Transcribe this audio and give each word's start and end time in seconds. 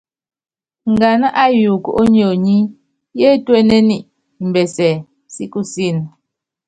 Nganá 0.91 1.27
ayuuku 1.43 1.89
ónyonyi, 2.01 2.57
yétuénen 3.19 3.89
imbɛsɛ 4.41 4.89
si 5.33 5.43
kusííni. 5.51 6.07